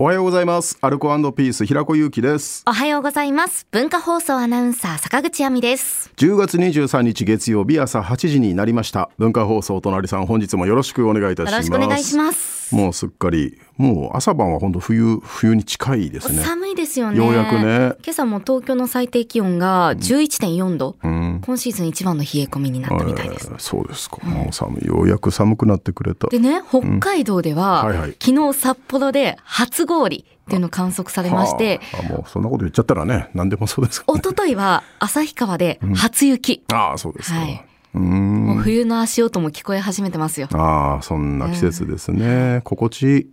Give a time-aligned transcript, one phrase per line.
[0.00, 0.78] おはようございます。
[0.80, 2.62] アルコピース平子祐希です。
[2.68, 3.66] おはようございます。
[3.72, 6.12] 文化放送アナウンサー坂口亜美です。
[6.16, 9.10] 10月23日月曜日朝8時になりました。
[9.18, 11.70] 文化放送隣さん本日もよろしくお願いいたしよます。
[11.70, 12.72] ろしくお願いします。
[12.76, 16.44] もうすっかりもう朝晩は本当冬冬に近いですね。
[16.44, 17.16] 寒いですよね。
[17.18, 20.94] ようやくね今朝も東京の最低気温が11.4度。
[21.02, 21.42] うん。
[21.44, 23.48] 今シーズン一番の冷え込みになったみたいです。
[23.50, 24.18] えーそうですか。
[24.22, 26.28] もう寒いようやく寒くなってくれた。
[26.28, 34.04] でね、北海道では、はいはい昨日札幌で初氷っていうのを観測されまして、はあ、あもうそんなこと言っちゃったらね何でもそうですね。
[34.06, 36.62] 一昨日は旭川で初雪。
[36.72, 37.38] ああそうですか。
[37.40, 37.64] はい
[37.94, 37.98] う。
[37.98, 40.48] もう冬の足音も聞こえ始めてますよ。
[40.52, 42.60] ああそんな季節ですね。
[42.62, 43.26] 心地いい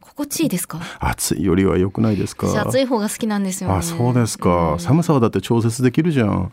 [0.00, 0.80] 心地いいですか？
[1.00, 2.46] 暑いよりは良くないですか？
[2.46, 3.76] 私暑い方が好きなんですよね。
[3.76, 6.52] あそうですか、寒さはだって調節できるじゃん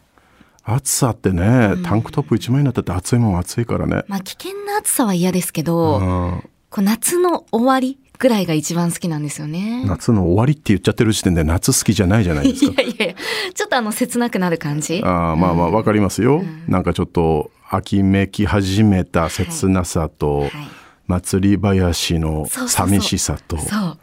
[0.63, 9.83] 暑さってね、タンクトップ1枚になったって暑いもんは暑いからね、まあ危険な暑さは嫌ですけど、うんこう夏の終わりぐらいが一番好きなんですよね。
[9.87, 12.81] 夏の終わりって言っちゃってる時点で夏好きじゃないじゃないですか。
[12.83, 13.15] いやいや
[13.55, 15.01] ちょっとあの切なくなる感じ。
[15.03, 20.51] あーまあまあわかりますよ、なんかちょっと秋めき始めた切なさと、はい。
[21.07, 22.87] 祭り林のそうそうそう。
[22.89, 23.97] 寂しさとそう。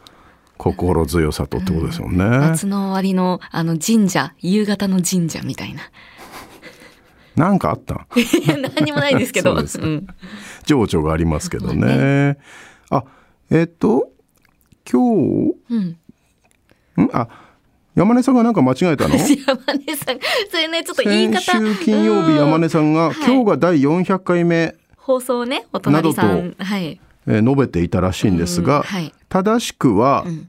[0.57, 5.81] 心強さとってことですもんね、夏の終わりのあの神社、夕方の神社みたいな。
[7.37, 8.05] なんかあった？
[8.75, 9.55] 何にもないですけど。
[9.65, 10.07] そうん。
[10.65, 12.37] 情緒がありますけどね。
[12.89, 13.05] あ
[13.51, 14.09] えっと
[14.89, 17.03] 今日うん。
[17.05, 17.09] ん？
[17.13, 17.27] あ
[17.95, 19.15] 山根さんがなんか間違えたの？
[19.17, 20.19] 山根さん、
[20.49, 21.39] それね、ちょっと言い方。
[21.41, 22.35] 先週金曜日うん。
[22.37, 23.15] 山根さんが、はい。
[23.25, 26.99] 今日が第400回目、放送ね、お隣さなんはい。
[27.27, 29.13] えー述べていたらしいんですが、うんはい。
[29.27, 30.47] 正しくは、ん。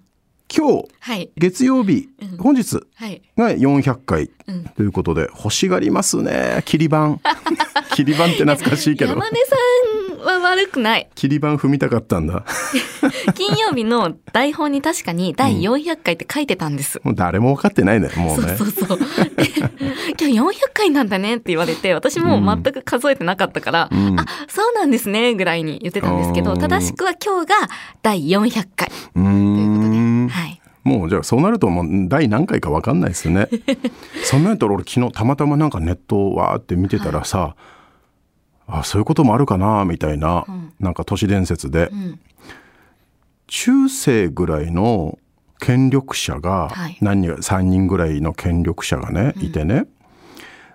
[0.54, 1.30] 今日はい。
[1.36, 3.22] 月曜日、本日はい。
[3.36, 4.64] が400回うん。
[4.76, 7.18] ということで欲しがりますね切り板。
[7.94, 9.12] 切り板って懐かしいけど。
[9.12, 9.58] 山根さん
[10.20, 11.08] は悪くない。
[11.14, 12.44] 切り板踏みたかったんだ
[13.34, 17.00] 金曜日の台本に確かに第400回って書いてたんです。
[17.04, 18.98] もう誰も分かってないねもうねそうそうそう。
[18.98, 19.06] で
[20.20, 27.54] 今日400回なんだねって言われて、私も全く数えてなかったから、んあ、そうなんですね、ぐらいに言ってたんですけど、うん正しくは今日が
[28.02, 29.98] 第400回ということで。
[29.98, 30.60] んはい。
[30.82, 33.48] もうじゃあそうなるともう第何回か分かんないですね
[34.24, 37.54] そんなんやったら俺昨日たまたまなんかネットをわーって見てたらさ、
[38.70, 40.72] あそういうこともあるかなみたいな、うん。
[40.80, 42.20] なんか都市伝説で、ん。
[43.46, 45.18] 中世ぐらいの
[45.58, 46.98] 権力者がはい。
[47.00, 49.86] 何人か3人ぐらいの権力者がね、いてね。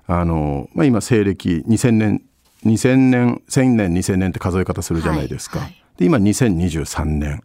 [0.07, 2.22] あの、まあ、今西暦2000年
[2.66, 5.59] 2000年1000年2000年って数え方するじゃないですか。
[5.59, 5.84] はいはい。
[5.97, 7.44] で今2023年。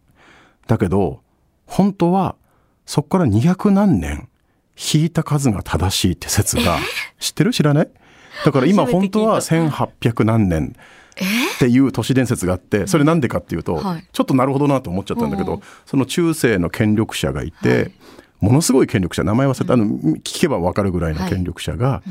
[0.67, 1.21] だけど
[1.65, 2.35] 本当は
[2.85, 4.27] そこから200何年
[4.93, 6.77] 引いた数が正しいって説が
[7.19, 7.51] 知ってる？
[7.51, 7.89] 知らない？
[8.45, 10.75] だから今本当は1800何年
[11.55, 14.07] っていう都市伝説があってそれなんでかっていうと、はい。
[14.11, 17.91] ちょっとなるほどなと思っちゃったんだけどその中世の権力者がいて、
[18.39, 19.85] ものすごい権力者名前忘れた、あの
[20.17, 22.01] 聞けば分かるぐらいの権力者が、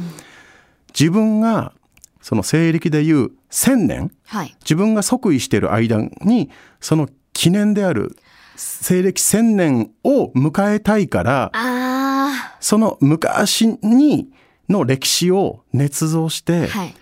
[0.99, 1.73] 自分が
[2.21, 4.55] その西暦でいう1,000年はい。
[4.61, 8.17] 自分が即位している間にその記念である
[8.57, 14.29] 西暦1,000年を迎えたいからあその昔に
[14.70, 16.66] の歴史を捏造してー。
[16.69, 16.94] はい。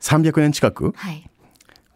[0.00, 0.92] 300年近く？
[0.96, 1.28] はい。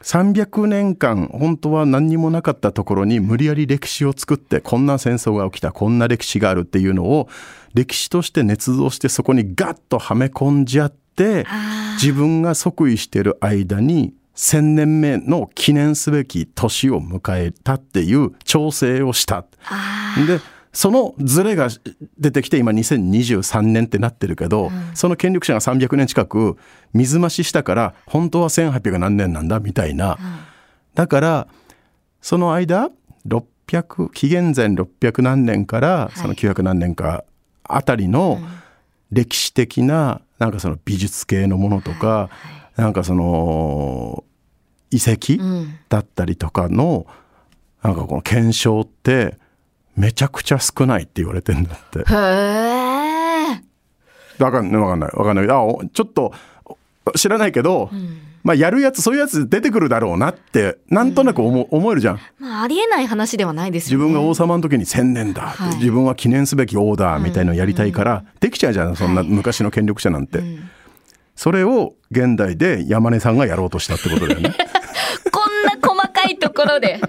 [0.02, 7.28] 300年間本当は何にもなかったところに無理やり歴史を作ってこんな戦争が起きたこんな歴史があるっていうのを
[7.74, 19.44] 歴史として捏造してそこにガッとはめ込んじゃってあ自分が即位してる間に1000年目の記念すべき年を迎えたっていう調整をした。
[19.66, 20.40] あで
[20.72, 21.68] そのズレが
[22.18, 26.56] 出てきて今2023年ってなってるけど、その権力者が300年近く
[26.92, 30.18] 水増ししたから本当は1800何年なんだみたいな、
[30.94, 31.48] だから
[32.20, 32.90] その間
[33.26, 37.24] 600紀元前600何年からその900何年か
[37.64, 38.38] あたりの
[39.10, 42.30] 歴史的ななんかその美術系のものとか、
[42.76, 44.24] なんかその
[44.90, 45.78] 遺跡うん。
[45.88, 47.06] だったりとかの
[47.82, 49.38] なんかこの検証って
[49.96, 51.98] めちゃくちゃ少ないって言われてんだって。
[52.00, 53.70] へえ。
[54.42, 55.50] わかんないわかんないわかんない。
[55.50, 56.32] あおちょっと
[57.16, 57.90] 知らないけど、
[58.42, 62.20] まあやるやつそういうやつ出てくるだろうなってなんとなく思,、思えるじゃん。
[62.38, 64.04] まあ、ありえない話ではないですよね。
[64.04, 70.42] 自分が王様の時に千年だはい自分は記念すべき王だみたいのをやりたいから、できちゃうじゃんそんな昔の権力者なんて、
[71.36, 74.54] それを現代で山根さんがやろうとしたってことだよね
[75.30, 77.00] こんな細かいところで。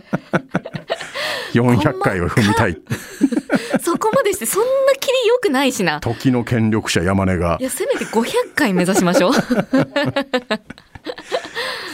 [1.53, 2.77] 400回を踏みたい
[3.81, 4.67] そこまでして、そんな
[4.99, 5.99] 切り良くないしな。
[5.99, 9.33] 時の権力者山根がいや、せめて500回目指しましょう。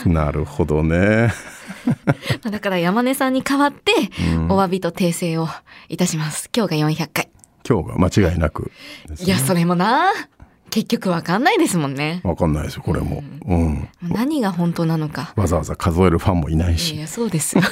[0.10, 1.34] なるほどね
[2.44, 3.92] まあだから山根さんに代わって、
[4.36, 5.48] うんお詫びと訂正を
[5.90, 6.50] いたします。
[6.56, 7.30] 今日が400回。
[7.68, 8.72] 今日が間違いなく
[9.10, 10.12] ねいや、それもな、
[10.70, 12.22] 結局わかんないですもんね。
[12.24, 15.34] わかんないですよこれも、うん、何が本当なのか。
[15.36, 17.64] わざわざ数えるファンもいないしいや、そうですよ。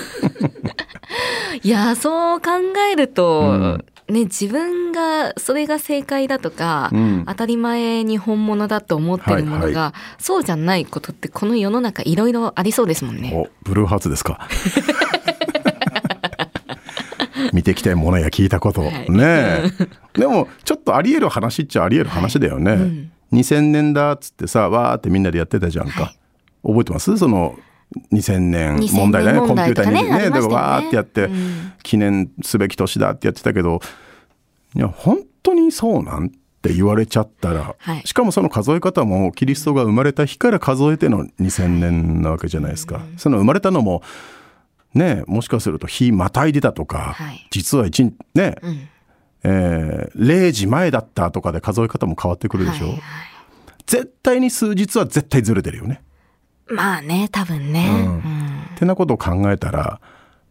[1.64, 2.52] いや、そう考
[2.92, 13.32] えると、ね、自分が、それが正解だとか、うん当たり前に本物だと思ってるものが、はいそうじゃないことってこの世の中いろいろありそうですもんね。
[13.34, 14.48] おブルーハーツですか
[17.56, 19.10] 見てきたものや聞いたこと、はい。
[19.10, 19.72] ねえ。
[20.20, 23.12] でもちょっとありえる話っちゃありえる話だよね、うん。
[23.32, 26.18] 2000年だっつってさわーってみんなでやってたじゃんか、はい。
[26.68, 27.18] 覚えてます？
[27.18, 27.58] その
[28.12, 29.40] 2000年2000問題だね。
[29.40, 30.30] ねコンピューターにね。
[30.30, 30.40] ね。
[30.42, 31.72] わーってやって、うん。
[31.82, 33.80] 記念すべき年だってやってたけど
[34.76, 36.30] いや本当にそうなんっ
[36.62, 38.02] て言われちゃったら、はい。
[38.06, 43.02] しかもその数え方もキリストが生まれた日から数えての2000年なわけじゃないですか。
[43.16, 44.02] その生まれたのも
[44.96, 48.90] ねもしかすると日またいでたとか、はい実は一日ね、うん
[49.44, 53.02] えー0時前だったとかで数え方も変わってくるでしょ、はいはい
[53.86, 56.02] 絶対に数日は絶対ずれてるよね。
[56.66, 57.88] まあね、多分ね。
[57.88, 60.02] うんうんってなことを考えたら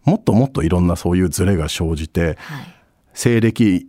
[0.05, 2.67] もっともっといろんなそういうズレが生じてはい。
[3.13, 3.89] 西暦、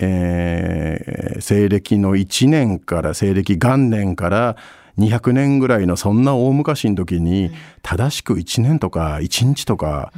[0.00, 4.56] えー西暦の1年から西暦元年から
[4.98, 7.50] 200年ぐらいのそんな大昔の時に
[7.82, 10.12] 正しく1年とか1日とか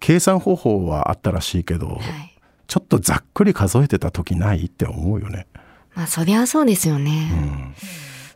[0.00, 2.34] 計算方法はあったらしいけどはい。
[2.68, 5.46] ちょっとざっくり数えてた時ないって思うよね。
[5.94, 7.30] まあ、そりゃそうですようね。
[7.30, 7.74] ん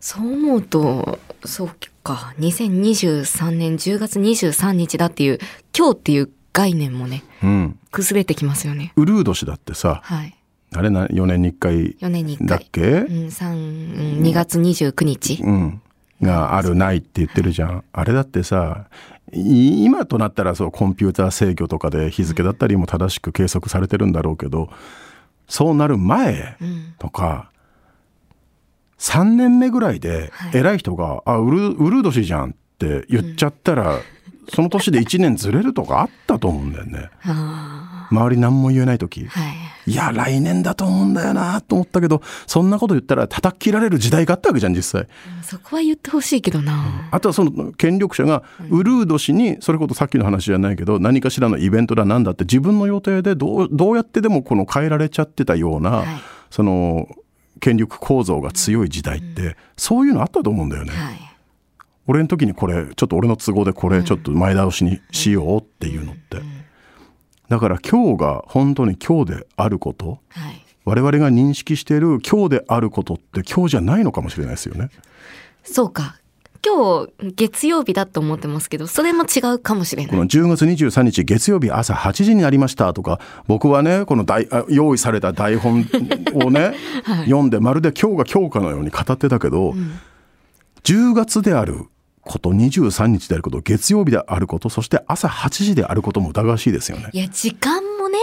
[0.00, 1.70] そう思うと、そう
[2.02, 5.38] か、2023年10月23日だっていう、
[5.76, 8.92] 今日っていう概念もね、うん、崩れてきますよね。
[8.96, 10.34] ウルー年だってさはい。
[10.74, 12.46] あれな4年に1回4年に1回。
[12.46, 15.42] だっけ、うん、三うん2月29日。
[15.42, 15.82] うん、
[16.22, 17.84] があるないって言ってるじゃん。
[17.92, 18.86] あれだってさ
[19.32, 24.68] い今となったらそうコンピューター制御とかで日付だったりも正しく計測されてるんだろうけど
[25.48, 26.94] そうなる前うん。
[26.98, 27.50] とか
[28.98, 33.98] 3年目ぐらいではい偉い人が「あウルウルー年じゃん」って言っちゃったら、
[34.48, 37.10] その年で1年ずれるとかあったと思うんだよね。
[37.24, 39.40] あ周り何も言えない時あ。
[39.40, 39.54] はい。
[39.90, 45.08] いや来年だと思うんだよなと思ったけどそんなこと言ったら叩き切られる時代があったわけじゃん実際。
[45.42, 47.08] そこは言ってほしいけどな。
[47.10, 56.06] あとはその権力者がウルー年にそれこそさっきの話じゃないけど何かしらのイベントだなんだって自分の予定でどうどうやってでもこの変えられちゃってたような、はい
[56.52, 57.08] その
[57.60, 60.92] 権力構造が強い時代ってそういうのあったと思うんだよね。
[60.92, 61.31] はい。
[62.06, 66.42] 俺の時にこれちょっと俺の都合でこれちょっと前倒しにしようっていうのって。
[67.48, 70.64] だから今日が本当に今日であることはい。
[70.84, 74.88] 我々が認識している今日であることって今日じゃないのかもしれないですよね。
[75.62, 76.16] そうか。
[76.64, 80.10] 今日、月曜日だと思ってますけど、それも違うかもしれない。
[80.10, 85.84] この10月23日月曜日朝8時になりましたとか僕はねこの台あ用意された台本
[86.34, 89.74] をね、 はい読んでまるで今日が今日かのように語ってたけど、
[90.84, 91.86] 10月である
[92.22, 97.10] こと23日であること月曜日であることそして朝8時であることも疑わしいですよね。
[97.12, 98.18] いや、時間もね、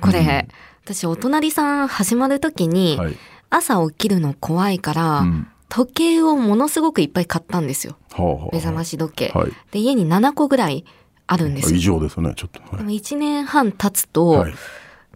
[0.00, 0.48] これ、
[0.84, 3.16] 私、お隣さん始まるときに、はい
[3.50, 7.98] 朝起きるの怖いから、うん時計をものすごくいっぱい買ったんですよ。
[8.12, 9.28] はあはあはあ目覚まし時計。
[9.34, 10.86] はいで、家に7個ぐらい
[11.26, 11.98] あるんです異よ。
[11.98, 12.60] 常ですねちょっと。
[12.62, 14.54] はいでも1年半経つと、はい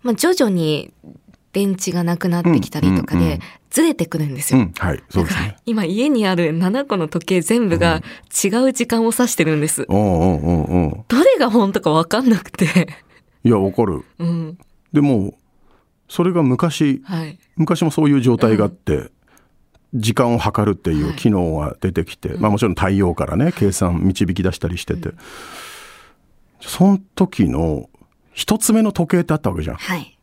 [0.02, 0.92] まあ、徐々に
[1.52, 4.60] 電池がなくなってきたりとかでうんうんうん、ずれてくるんですよ。
[4.60, 5.56] うん、はい、そうですね。
[5.66, 8.02] 今家にある7個の時計全部が
[8.44, 9.84] 違う時間を指してるんです。
[9.88, 11.04] うんうんうんうん。
[11.08, 12.88] どれが本当かわかんなくて。
[13.44, 14.04] いや、わかる。
[14.18, 14.58] うん。
[14.92, 15.34] でも、
[16.08, 17.38] それが昔、はい。
[17.56, 19.10] 昔もそういう状態があって、
[19.94, 25.10] 時間を計るっていう機能が出てきて、まあもちろん太陽からね、計算導き出したりしてて、
[26.60, 27.90] その時の
[28.32, 29.76] 一つ目の時計ってあったわけじゃん。
[29.76, 30.18] はい。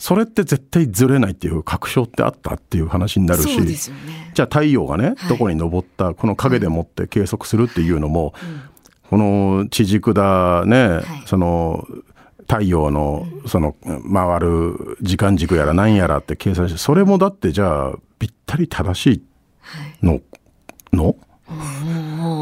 [0.00, 3.66] それって絶対ずれないっていう確証ってあったっていう話になるし、ね。
[4.32, 5.28] じゃあ太陽がね、はい。
[5.28, 8.32] どこに昇ったこの影でもって計測するっていうのも、
[9.10, 11.28] この地軸だね、い。
[11.28, 11.86] その
[12.48, 19.22] 太陽のその回る時間軸やら何やらって計算してそれもだってじゃあぴったり正しい
[20.02, 20.20] の、
[20.94, 21.14] の？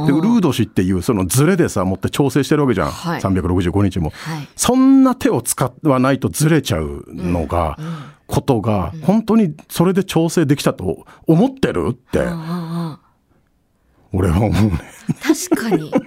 [0.07, 3.21] でウルード氏っていうそのズレでさ持って調整してるわけじゃん、はい。
[3.21, 4.11] 365日も。
[4.11, 4.49] はい。
[4.57, 7.79] そんな手を使わないとずれちゃうのが、
[8.27, 12.21] ことが本当にそれで調整できたと思ってるって。
[14.13, 14.81] 俺は思うね。
[15.11, 15.93] あ確かに。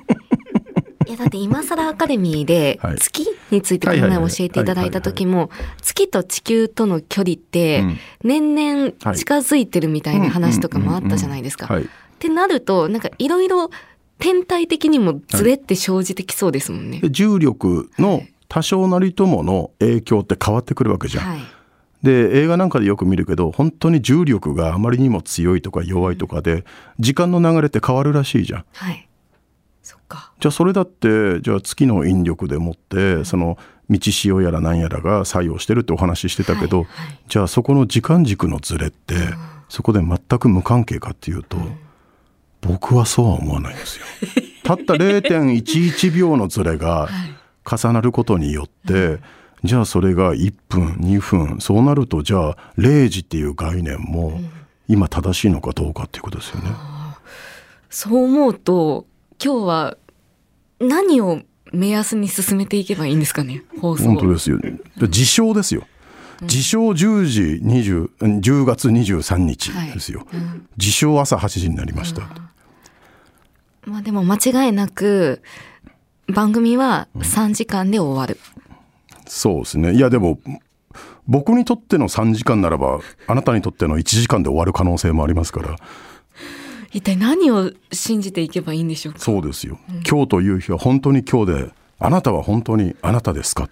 [1.07, 2.97] いやだって今更アカデミーではい。
[2.97, 5.49] 月についてこの前教えていただいた時も
[5.81, 7.97] 月と地球との距離ってうん。
[8.23, 11.67] 年々近づいてるみたいな話とかもあったじゃないですか。
[12.21, 12.27] はい。
[12.27, 13.71] ってなるとなんかいろいろ
[14.19, 16.99] 天体的にもズレって生じてきそうですもんね。
[16.99, 21.25] で重力の多少なりともの影響って変わってくるわけじゃん。
[21.25, 21.39] はい。
[22.03, 26.65] で映画なんかでよく見るけど本当に重力があまりにも強いとか弱いとかで
[26.99, 28.65] 時間の流れって変わるらしいじゃん。
[28.73, 29.07] はい。
[29.81, 30.31] そっか。
[30.39, 33.57] じゃあそれだってじゃあ月の引力でもってその
[33.89, 39.15] 道潮やら何やらが作用してるってお話ししてたけど、はいはいじゃあそこの時間軸のズレって
[39.69, 41.57] そこで全く無関係かっていうと、
[42.61, 44.05] 僕はそうは思わないんですよ。
[44.63, 47.09] たった0.11秒のズレが
[47.65, 49.19] 重なることによって、
[49.63, 54.39] じゃあそれが1分2分そうなるとじゃあ0時っていう概念も
[54.87, 56.71] 今正しいのかどうかっていうことですよね。
[57.89, 59.05] そう思うと、
[59.43, 59.97] 今日は
[60.79, 61.41] 何を
[61.73, 64.03] 目安に進めていけばいいんですかね、放送。
[64.05, 64.59] 本当ですよ。
[64.59, 65.83] で自称ですよ。
[66.41, 70.25] 自称10時20、うん10月23日ですよ。
[70.77, 72.50] 自称朝8時になりました。
[73.85, 75.41] まあでも間違いなく、
[76.27, 78.39] 番組は3時間で終わる。
[79.27, 79.93] そうですね。
[79.93, 80.39] いやでも、
[81.27, 85.75] 僕にとっての3時間ならば、あなたにとっての1時間で終わる可能性もありますから、
[86.91, 89.19] 一体何を信じていけばいいんでしょうか？
[89.19, 89.79] そうですよ。
[90.07, 93.69] 今日という日は本当に今日で、あなたは本当にあなたですか、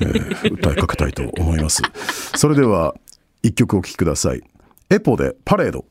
[0.00, 1.82] えー歌いかけたいと思います。
[2.36, 2.94] それでは、
[3.42, 4.42] 一曲お聴きください。
[4.90, 5.84] エポでパレード。